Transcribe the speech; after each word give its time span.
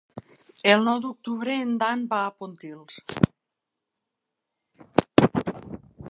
El 0.71 0.85
nou 0.85 1.01
d'octubre 1.01 1.57
en 1.65 1.75
Dan 1.83 2.07
va 2.13 2.21
a 2.29 2.31
Pontils. 2.37 2.97